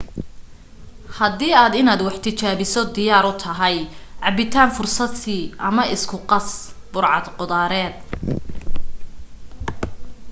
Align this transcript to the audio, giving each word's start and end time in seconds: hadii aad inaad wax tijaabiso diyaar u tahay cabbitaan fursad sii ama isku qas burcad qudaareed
hadii 1.17 1.51
aad 1.61 1.73
inaad 1.81 2.01
wax 2.07 2.17
tijaabiso 2.25 2.81
diyaar 2.95 3.25
u 3.31 3.33
tahay 3.43 3.77
cabbitaan 4.25 4.69
fursad 4.75 5.11
sii 5.23 5.43
ama 5.67 5.83
isku 5.95 6.17
qas 6.29 6.47
burcad 6.91 7.25
qudaareed 7.37 7.95